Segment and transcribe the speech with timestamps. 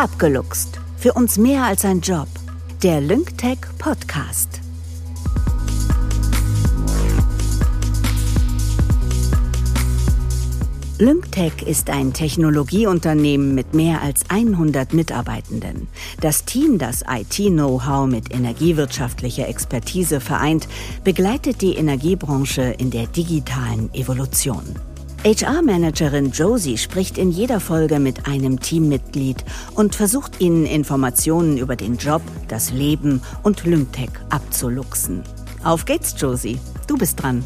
[0.00, 0.80] Abgeluchst.
[0.96, 2.26] Für uns mehr als ein Job.
[2.82, 4.62] Der LyncTech Podcast.
[10.98, 15.86] LyncTech ist ein Technologieunternehmen mit mehr als 100 Mitarbeitenden.
[16.22, 20.66] Das Team, das IT-Know-how mit energiewirtschaftlicher Expertise vereint,
[21.04, 24.64] begleitet die Energiebranche in der digitalen Evolution.
[25.22, 31.98] HR-Managerin Josie spricht in jeder Folge mit einem Teammitglied und versucht ihnen Informationen über den
[31.98, 35.22] Job, das Leben und LyncTech abzuluxen.
[35.62, 36.58] Auf geht's, Josie.
[36.86, 37.44] Du bist dran.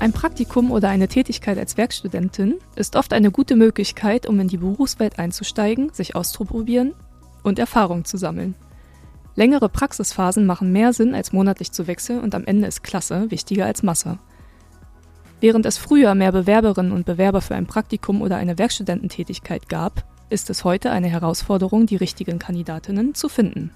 [0.00, 4.56] Ein Praktikum oder eine Tätigkeit als Werkstudentin ist oft eine gute Möglichkeit, um in die
[4.56, 6.92] Berufswelt einzusteigen, sich auszuprobieren
[7.44, 8.56] und Erfahrung zu sammeln.
[9.38, 13.66] Längere Praxisphasen machen mehr Sinn, als monatlich zu wechseln und am Ende ist Klasse wichtiger
[13.66, 14.18] als Masse.
[15.40, 20.50] Während es früher mehr Bewerberinnen und Bewerber für ein Praktikum oder eine Werkstudententätigkeit gab, ist
[20.50, 23.70] es heute eine Herausforderung, die richtigen Kandidatinnen zu finden.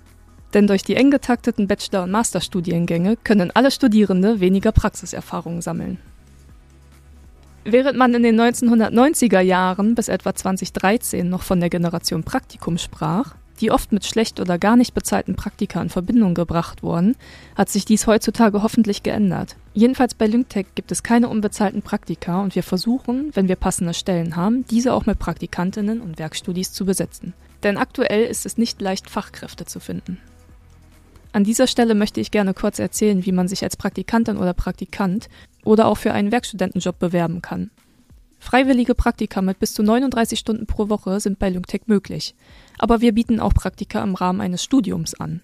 [0.52, 5.98] Denn durch die eng getakteten Bachelor- und Masterstudiengänge können alle Studierende weniger Praxiserfahrung sammeln.
[7.64, 13.36] Während man in den 1990er Jahren bis etwa 2013 noch von der Generation Praktikum sprach,
[13.62, 17.16] die oft mit schlecht oder gar nicht bezahlten Praktika in Verbindung gebracht wurden,
[17.54, 19.56] hat sich dies heutzutage hoffentlich geändert.
[19.72, 24.36] Jedenfalls bei LyncTech gibt es keine unbezahlten Praktika und wir versuchen, wenn wir passende Stellen
[24.36, 27.32] haben, diese auch mit Praktikantinnen und Werkstudis zu besetzen.
[27.62, 30.18] Denn aktuell ist es nicht leicht, Fachkräfte zu finden.
[31.32, 35.30] An dieser Stelle möchte ich gerne kurz erzählen, wie man sich als Praktikantin oder Praktikant
[35.64, 37.70] oder auch für einen Werkstudentenjob bewerben kann.
[38.42, 42.34] Freiwillige Praktika mit bis zu 39 Stunden pro Woche sind bei LyncTech möglich,
[42.76, 45.42] aber wir bieten auch Praktika im Rahmen eines Studiums an.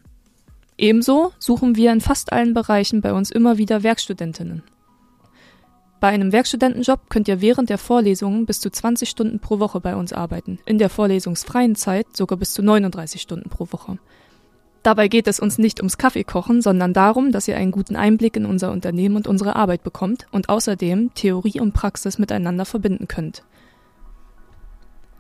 [0.77, 4.65] Ebenso suchen wir in fast allen Bereichen bei uns immer wieder Werkstudentinnen.
[6.01, 9.95] Bei einem Werkstudentenjob könnt ihr während der Vorlesungen bis zu 20 Stunden pro Woche bei
[9.95, 13.99] uns arbeiten, in der vorlesungsfreien Zeit sogar bis zu 39 Stunden pro Woche.
[14.89, 18.47] Dabei geht es uns nicht ums Kaffeekochen, sondern darum, dass ihr einen guten Einblick in
[18.47, 23.43] unser Unternehmen und unsere Arbeit bekommt und außerdem Theorie und Praxis miteinander verbinden könnt.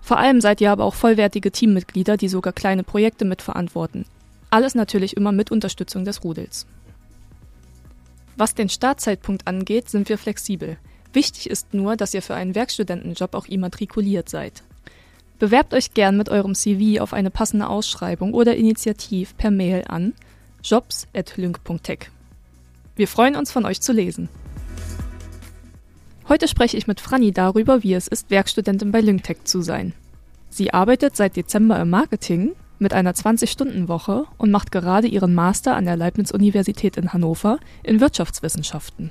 [0.00, 4.06] Vor allem seid ihr aber auch vollwertige Teammitglieder, die sogar kleine Projekte mitverantworten.
[4.48, 6.66] Alles natürlich immer mit Unterstützung des Rudels.
[8.38, 10.78] Was den Startzeitpunkt angeht, sind wir flexibel.
[11.12, 14.62] Wichtig ist nur, dass ihr für einen Werkstudentenjob auch immatrikuliert seid.
[15.38, 20.15] Bewerbt euch gern mit eurem CV auf eine passende Ausschreibung oder Initiativ per Mail an
[20.65, 22.10] jobs.lync.tech.
[22.97, 24.28] Wir freuen uns, von euch zu lesen.
[26.28, 29.94] Heute spreche ich mit Franny darüber, wie es ist, Werkstudentin bei LyncTech zu sein.
[30.50, 35.84] Sie arbeitet seit Dezember im Marketing mit einer 20-Stunden-Woche und macht gerade ihren Master an
[35.84, 39.10] der Leibniz-Universität in Hannover in Wirtschaftswissenschaften.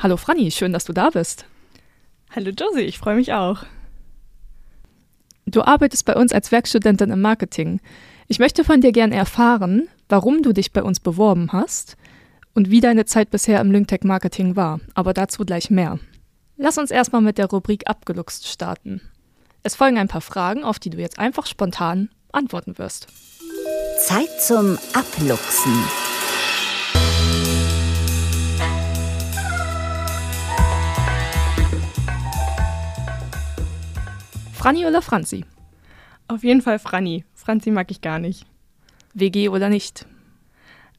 [0.00, 1.46] Hallo Franny, schön, dass du da bist.
[2.30, 3.64] Hallo Josie, ich freue mich auch.
[5.46, 7.80] Du arbeitest bei uns als Werkstudentin im Marketing.
[8.28, 11.96] Ich möchte von dir gerne erfahren, warum du dich bei uns beworben hast
[12.54, 15.98] und wie deine Zeit bisher im Lyngtech Marketing war, aber dazu gleich mehr.
[16.56, 19.00] Lass uns erstmal mit der Rubrik Abgeluchst starten.
[19.62, 23.08] Es folgen ein paar Fragen, auf die du jetzt einfach spontan antworten wirst.
[23.98, 26.11] Zeit zum Abluchsen.
[34.62, 35.44] Franny oder Franzi?
[36.28, 37.24] Auf jeden Fall Franny.
[37.34, 38.46] Franzi mag ich gar nicht.
[39.12, 40.06] WG oder nicht?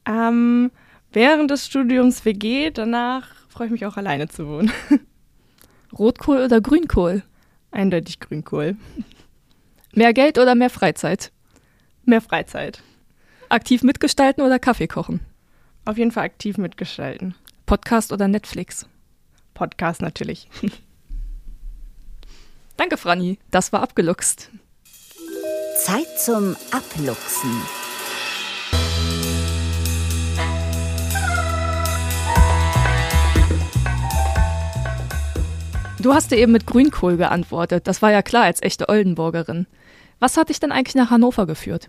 [0.04, 0.70] Ähm,
[1.14, 4.70] während des Studiums WG, danach freue ich mich auch alleine zu wohnen.
[5.98, 7.22] Rotkohl oder Grünkohl?
[7.70, 8.76] Eindeutig Grünkohl.
[9.94, 11.32] Mehr Geld oder mehr Freizeit?
[12.04, 12.82] Mehr Freizeit.
[13.48, 15.20] Aktiv mitgestalten oder Kaffee kochen?
[15.86, 17.34] Auf jeden Fall aktiv mitgestalten.
[17.64, 18.86] Podcast oder Netflix?
[19.54, 20.50] Podcast natürlich.
[22.76, 23.38] Danke, Franny.
[23.50, 24.50] Das war abgeluchst.
[25.76, 27.62] Zeit zum Abluchsen.
[36.00, 37.86] Du hast dir eben mit Grünkohl geantwortet.
[37.86, 39.66] Das war ja klar als echte Oldenburgerin.
[40.18, 41.88] Was hat dich denn eigentlich nach Hannover geführt?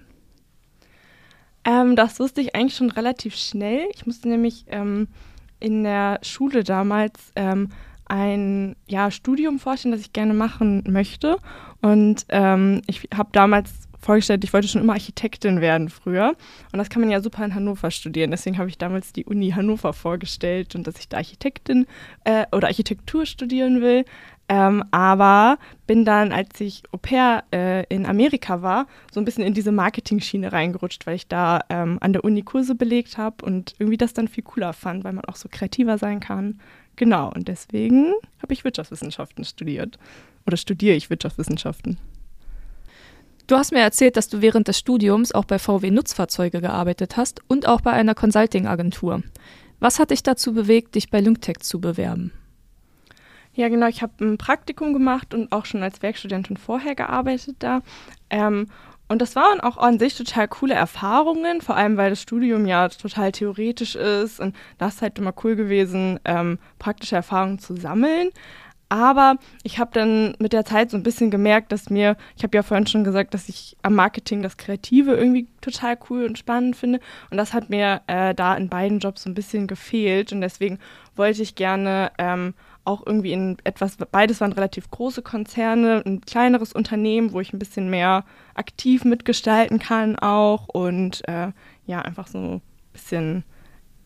[1.65, 3.87] Ähm, das wusste ich eigentlich schon relativ schnell.
[3.93, 5.07] Ich musste nämlich ähm,
[5.59, 7.69] in der Schule damals ähm,
[8.05, 11.37] ein ja, Studium vorstellen, das ich gerne machen möchte.
[11.81, 13.71] Und ähm, ich habe damals
[14.05, 16.35] vorgestellt, ich wollte schon immer Architektin werden früher.
[16.71, 18.31] Und das kann man ja super in Hannover studieren.
[18.31, 21.87] Deswegen habe ich damals die Uni Hannover vorgestellt und dass ich da Architektin
[22.23, 24.05] äh, oder Architektur studieren will.
[24.47, 29.43] Ähm, aber bin dann, als ich Au pair äh, in Amerika war, so ein bisschen
[29.43, 33.73] in diese Marketing-Schiene reingerutscht, weil ich da ähm, an der Uni Kurse belegt habe und
[33.79, 36.59] irgendwie das dann viel cooler fand, weil man auch so kreativer sein kann.
[36.95, 39.97] Genau, und deswegen habe ich Wirtschaftswissenschaften studiert.
[40.45, 41.97] Oder studiere ich Wirtschaftswissenschaften.
[43.47, 47.41] Du hast mir erzählt, dass du während des Studiums auch bei VW Nutzfahrzeuge gearbeitet hast
[47.47, 49.21] und auch bei einer Consulting-Agentur.
[49.79, 52.31] Was hat dich dazu bewegt, dich bei LyncTech zu bewerben?
[53.53, 53.87] Ja, genau.
[53.87, 57.81] Ich habe ein Praktikum gemacht und auch schon als Werkstudentin vorher gearbeitet da.
[58.29, 58.67] Ähm,
[59.07, 62.89] und das waren auch an sich total coole Erfahrungen, vor allem weil das Studium ja
[62.89, 68.29] total theoretisch ist und das ist halt immer cool gewesen, ähm, praktische Erfahrungen zu sammeln.
[68.87, 72.55] Aber ich habe dann mit der Zeit so ein bisschen gemerkt, dass mir, ich habe
[72.55, 76.75] ja vorhin schon gesagt, dass ich am Marketing das Kreative irgendwie total cool und spannend
[76.75, 76.99] finde.
[77.31, 80.31] Und das hat mir äh, da in beiden Jobs so ein bisschen gefehlt.
[80.31, 80.77] Und deswegen
[81.15, 82.53] wollte ich gerne ähm,
[82.85, 87.59] auch irgendwie in etwas, beides waren relativ große Konzerne, ein kleineres Unternehmen, wo ich ein
[87.59, 88.23] bisschen mehr
[88.53, 91.51] aktiv mitgestalten kann auch und äh,
[91.87, 92.61] ja, einfach so ein
[92.93, 93.43] bisschen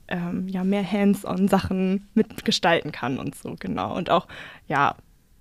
[0.07, 3.95] ähm, ja, mehr Hands-on-Sachen mitgestalten kann und so, genau.
[3.95, 4.27] Und auch,
[4.67, 4.95] ja,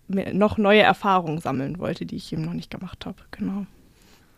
[0.09, 3.67] noch neue Erfahrungen sammeln wollte, die ich eben noch nicht gemacht habe, genau.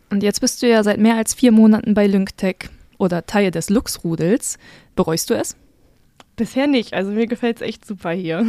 [0.09, 3.69] Und jetzt bist du ja seit mehr als vier Monaten bei LyncTech oder Teil des
[3.69, 4.57] Lux-Rudels.
[4.95, 5.55] Bereust du es?
[6.35, 8.45] Bisher nicht, also mir gefällt es echt super hier.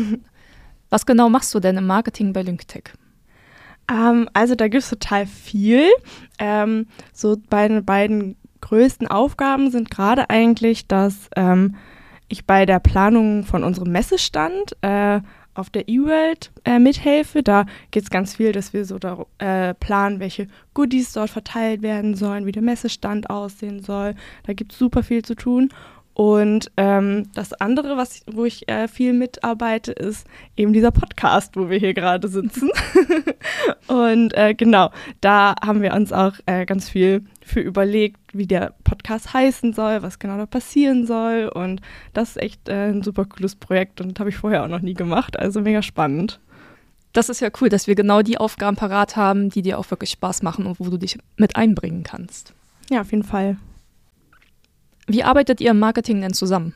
[0.92, 2.92] Was genau machst du denn im Marketing bei LyncTech?
[3.90, 5.88] Ähm, also da gibt es total viel.
[6.38, 11.76] Ähm, so meine beiden größten Aufgaben sind gerade eigentlich, dass ähm,
[12.28, 15.22] ich bei der Planung von unserem Messestand äh,
[15.54, 17.42] auf der E-World äh, mithelfe.
[17.42, 21.80] Da geht es ganz viel, dass wir so da, äh, planen, welche Goodies dort verteilt
[21.80, 24.14] werden sollen, wie der Messestand aussehen soll.
[24.42, 25.70] Da gibt es super viel zu tun.
[26.14, 30.26] Und ähm, das andere, was, wo ich äh, viel mitarbeite, ist
[30.56, 32.70] eben dieser Podcast, wo wir hier gerade sitzen.
[33.86, 34.90] und äh, genau,
[35.22, 40.02] da haben wir uns auch äh, ganz viel für überlegt, wie der Podcast heißen soll,
[40.02, 41.50] was genau da passieren soll.
[41.52, 41.80] Und
[42.12, 44.94] das ist echt äh, ein super cooles Projekt und habe ich vorher auch noch nie
[44.94, 45.38] gemacht.
[45.38, 46.40] Also mega spannend.
[47.14, 50.10] Das ist ja cool, dass wir genau die Aufgaben parat haben, die dir auch wirklich
[50.10, 52.54] Spaß machen und wo du dich mit einbringen kannst.
[52.90, 53.56] Ja, auf jeden Fall.
[55.06, 56.74] Wie arbeitet ihr im Marketing denn zusammen?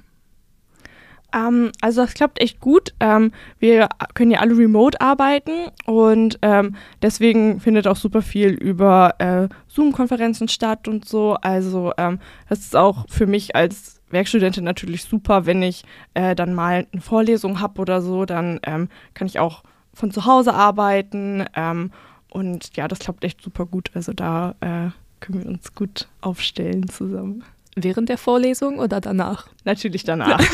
[1.32, 2.94] Ähm, also das klappt echt gut.
[3.00, 9.14] Ähm, wir können ja alle remote arbeiten und ähm, deswegen findet auch super viel über
[9.18, 11.34] äh, Zoom-Konferenzen statt und so.
[11.34, 12.18] Also ähm,
[12.48, 15.84] das ist auch für mich als Werkstudentin natürlich super, wenn ich
[16.14, 19.62] äh, dann mal eine Vorlesung habe oder so, dann ähm, kann ich auch
[19.92, 21.90] von zu Hause arbeiten ähm,
[22.30, 23.90] und ja, das klappt echt super gut.
[23.94, 24.90] Also da äh,
[25.20, 27.42] können wir uns gut aufstellen zusammen.
[27.76, 29.48] Während der Vorlesung oder danach?
[29.64, 30.40] Natürlich danach.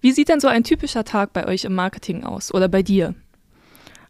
[0.00, 3.14] Wie sieht denn so ein typischer Tag bei euch im Marketing aus oder bei dir?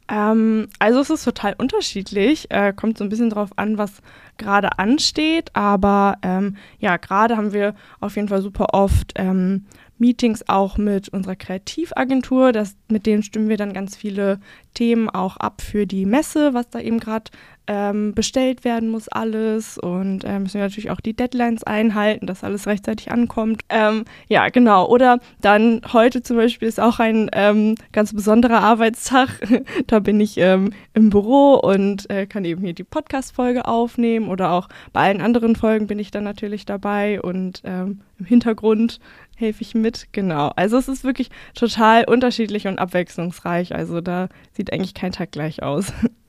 [0.09, 4.03] Ähm, also es ist total unterschiedlich, äh, kommt so ein bisschen drauf an, was
[4.37, 9.65] gerade ansteht, aber ähm, ja, gerade haben wir auf jeden Fall super oft ähm,
[9.97, 14.41] Meetings auch mit unserer Kreativagentur, das, mit denen stimmen wir dann ganz viele
[14.75, 17.31] Themen auch ab für die Messe, was da eben gerade
[17.67, 22.45] ähm, bestellt werden muss alles und äh, müssen wir natürlich auch die Deadlines einhalten, dass
[22.45, 23.63] alles rechtzeitig ankommt.
[23.69, 24.87] Ähm, ja, genau.
[24.89, 29.29] Oder dann heute zum Beispiel ist auch ein ähm, ganz besonderer Arbeitstag.
[29.87, 34.53] da bin ich ähm, im Büro und äh, kann eben hier die Podcast-Folge aufnehmen oder
[34.53, 39.01] auch bei allen anderen Folgen bin ich dann natürlich dabei und ähm, im Hintergrund
[39.37, 40.09] helfe ich mit.
[40.13, 40.53] Genau.
[40.57, 43.75] Also es ist wirklich total unterschiedlich und abwechslungsreich.
[43.75, 45.93] Also da sieht eigentlich kein Tag gleich aus.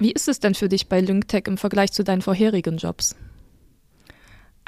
[0.00, 3.14] Wie ist es denn für dich bei LyncTech im Vergleich zu deinen vorherigen Jobs?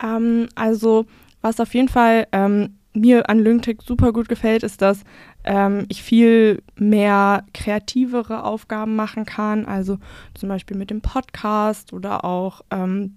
[0.00, 1.06] Ähm, also,
[1.40, 5.04] was auf jeden Fall ähm, mir an LyncTech super gut gefällt, ist, dass
[5.44, 9.64] ähm, ich viel mehr kreativere Aufgaben machen kann.
[9.64, 9.96] Also
[10.34, 13.16] zum Beispiel mit dem Podcast oder auch ähm,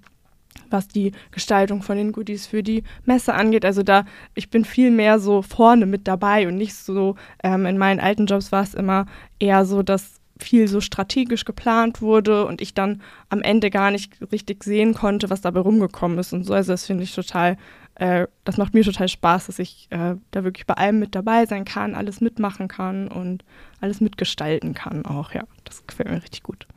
[0.70, 3.66] was die Gestaltung von den Goodies für die Messe angeht.
[3.66, 4.06] Also da,
[4.36, 8.26] ich bin viel mehr so vorne mit dabei und nicht so, ähm, in meinen alten
[8.26, 9.06] Jobs war es immer
[9.38, 14.20] eher so, dass viel so strategisch geplant wurde und ich dann am Ende gar nicht
[14.32, 16.54] richtig sehen konnte, was dabei rumgekommen ist und so.
[16.54, 17.58] Also das finde ich total,
[17.96, 21.46] äh, das macht mir total Spaß, dass ich äh, da wirklich bei allem mit dabei
[21.46, 23.46] sein kann, alles mitmachen kann und
[23.80, 25.32] alles mitgestalten kann auch.
[25.34, 26.68] Ja, das gefällt mir richtig gut.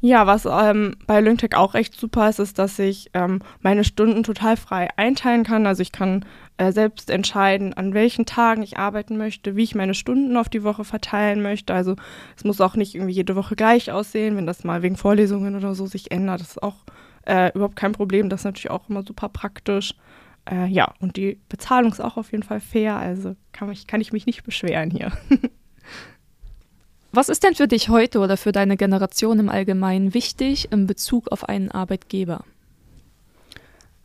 [0.00, 4.22] Ja, was ähm, bei LyncTech auch echt super ist, ist, dass ich ähm, meine Stunden
[4.22, 5.66] total frei einteilen kann.
[5.66, 6.24] Also ich kann
[6.58, 10.62] äh, selbst entscheiden, an welchen Tagen ich arbeiten möchte, wie ich meine Stunden auf die
[10.62, 11.74] Woche verteilen möchte.
[11.74, 11.96] Also
[12.36, 15.74] es muss auch nicht irgendwie jede Woche gleich aussehen, wenn das mal wegen Vorlesungen oder
[15.74, 16.40] so sich ändert.
[16.40, 16.84] Das ist auch
[17.26, 18.28] äh, überhaupt kein Problem.
[18.28, 19.94] Das ist natürlich auch immer super praktisch.
[20.48, 22.96] Äh, ja, und die Bezahlung ist auch auf jeden Fall fair.
[22.96, 25.10] Also kann, mich, kann ich mich nicht beschweren hier.
[27.16, 31.32] Was ist denn für dich heute oder für deine Generation im Allgemeinen wichtig in Bezug
[31.32, 32.44] auf einen Arbeitgeber?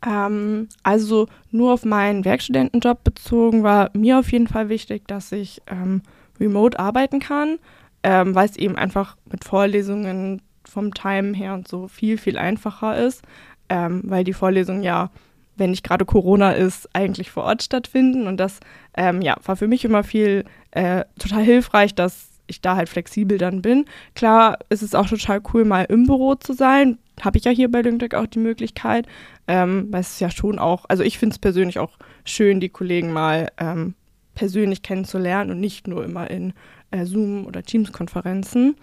[0.07, 5.61] Ähm, also nur auf meinen Werkstudentenjob bezogen war mir auf jeden Fall wichtig, dass ich
[5.67, 6.03] ähm,
[6.39, 7.59] remote arbeiten kann,
[8.03, 12.95] ähm, weil es eben einfach mit Vorlesungen vom Time her und so viel, viel einfacher
[12.97, 13.23] ist,
[13.67, 15.11] ähm, weil die Vorlesungen ja,
[15.57, 18.27] wenn nicht gerade Corona ist, eigentlich vor Ort stattfinden.
[18.27, 18.61] Und das
[18.95, 23.37] ähm, ja, war für mich immer viel äh, total hilfreich, dass ich da halt flexibel
[23.37, 23.85] dann bin.
[24.15, 26.97] Klar ist es auch total cool, mal im Büro zu sein.
[27.19, 29.07] Habe ich ja hier bei LinkedIn auch die Möglichkeit.
[29.47, 32.69] Ähm, weil es ist ja schon auch, also ich finde es persönlich auch schön, die
[32.69, 33.95] Kollegen mal ähm,
[34.35, 36.53] persönlich kennenzulernen und nicht nur immer in
[36.91, 38.75] äh, Zoom- oder Teams-Konferenzen.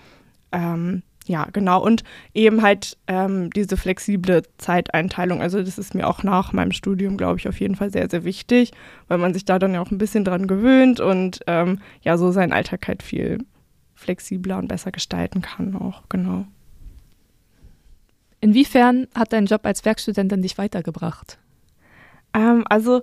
[0.53, 1.83] Ähm, ja, genau.
[1.83, 5.43] Und eben halt ähm, diese flexible Zeiteinteilung.
[5.43, 8.25] Also das ist mir auch nach meinem Studium, glaube ich, auf jeden Fall sehr, sehr
[8.25, 8.73] wichtig,
[9.09, 12.33] weil man sich da dann ja auch ein bisschen dran gewöhnt und ähm, ja, so
[12.33, 13.39] seinen Alltag halt viel
[13.99, 16.47] flexibler und besser gestalten kann auch, genau.
[18.41, 21.39] Inwiefern hat dein Job als Werkstudentin dich weitergebracht?
[22.33, 23.03] Ähm, also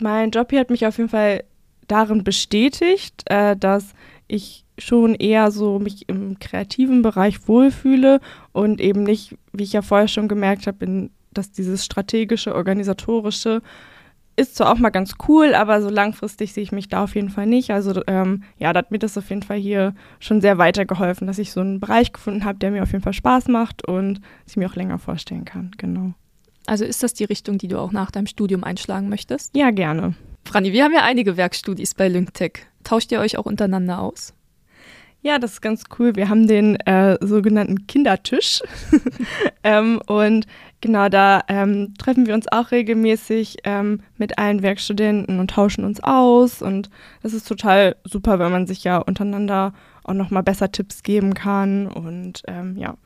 [0.00, 1.44] mein Job hier hat mich auf jeden Fall
[1.86, 3.94] darin bestätigt, äh, dass
[4.26, 8.20] ich schon eher so mich im kreativen Bereich wohlfühle
[8.52, 13.62] und eben nicht, wie ich ja vorher schon gemerkt habe, dass dieses strategische, organisatorische
[14.36, 17.30] ist zwar auch mal ganz cool, aber so langfristig sehe ich mich da auf jeden
[17.30, 17.70] Fall nicht.
[17.70, 21.38] Also ähm, ja, da hat mir das auf jeden Fall hier schon sehr weitergeholfen, dass
[21.38, 24.56] ich so einen Bereich gefunden habe, der mir auf jeden Fall Spaß macht und ich
[24.56, 25.70] mir auch länger vorstellen kann.
[25.78, 26.14] Genau.
[26.66, 29.54] Also ist das die Richtung, die du auch nach deinem Studium einschlagen möchtest?
[29.56, 30.14] Ja, gerne.
[30.44, 32.66] Franny, wir haben ja einige Werkstudis bei LyncTech.
[32.82, 34.34] Tauscht ihr euch auch untereinander aus?
[35.22, 36.16] Ja, das ist ganz cool.
[36.16, 38.60] Wir haben den äh, sogenannten Kindertisch.
[39.62, 40.46] ähm, und
[40.84, 46.02] genau da ähm, treffen wir uns auch regelmäßig ähm, mit allen Werkstudenten und tauschen uns
[46.04, 46.60] aus.
[46.60, 46.90] Und
[47.22, 49.72] das ist total super, wenn man sich ja untereinander
[50.04, 51.86] auch nochmal besser Tipps geben kann.
[51.86, 52.96] Und ähm, ja,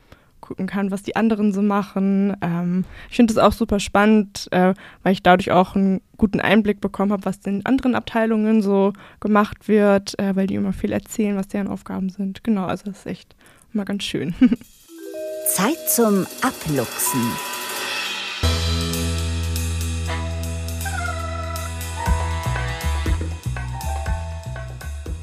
[0.40, 2.36] gucken kann, was die anderen so machen.
[2.40, 6.80] Ähm, ich finde es auch super spannend, äh, weil ich dadurch auch einen guten Einblick
[6.80, 11.36] bekommen habe, was in anderen Abteilungen so gemacht wird, äh, weil die immer viel erzählen,
[11.36, 12.42] was deren Aufgaben sind.
[12.42, 13.36] Genau, also das ist echt
[13.72, 14.34] immer ganz schön.
[15.46, 17.57] Zeit zum Abluchsen.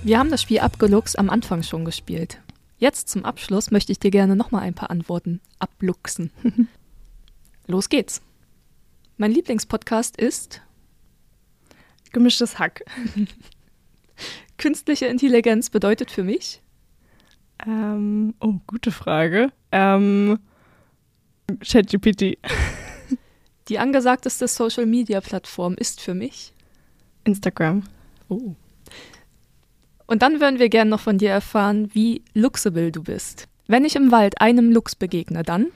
[0.05, 2.39] Wir haben das Spiel Abgelux am Anfang schon gespielt.
[2.77, 6.29] Jetzt zum Abschluss möchte ich dir gerne nochmal ein paar Antworten abluchsen.
[7.65, 8.21] Los geht's.
[9.17, 10.61] Mein Lieblingspodcast ist
[12.11, 12.85] Gemischtes Hack.
[14.59, 16.61] Künstliche Intelligenz bedeutet für mich?
[17.65, 19.51] Ähm, oh, gute Frage.
[19.71, 20.37] Ähm,
[21.61, 22.37] ChatGPT.
[23.69, 26.53] Die angesagteste Social-Media-Plattform ist für mich?
[27.23, 27.81] Instagram.
[28.29, 28.53] Oh.
[30.07, 33.47] Und dann würden wir gerne noch von dir erfahren, wie luxable du bist.
[33.67, 35.67] Wenn ich im Wald einem Luchs begegne, dann?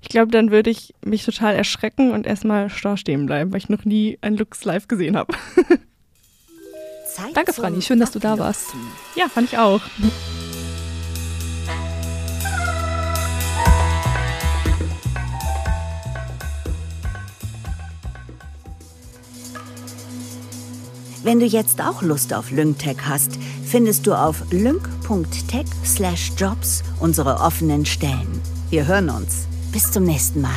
[0.00, 3.68] Ich glaube, dann würde ich mich total erschrecken und erstmal starr stehen bleiben, weil ich
[3.68, 5.34] noch nie einen Luchs live gesehen habe.
[7.34, 7.82] Danke, Franny.
[7.82, 8.68] Schön, dass du da warst.
[9.16, 9.82] Ja, fand ich auch.
[21.24, 23.38] Wenn du jetzt auch Lust auf LyncTech hast,
[23.72, 28.42] findest du auf lync.tech/jobs unsere offenen Stellen.
[28.68, 29.46] Wir hören uns.
[29.72, 30.50] Bis zum nächsten Mal.